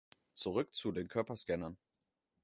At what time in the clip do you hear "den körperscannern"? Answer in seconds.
0.91-1.77